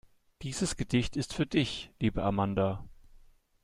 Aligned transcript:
Dieses 0.41 0.77
Gedicht 0.77 1.15
ist 1.15 1.31
für 1.31 1.45
dich, 1.45 1.91
liebe 1.99 2.23
Amanda. 2.23 2.83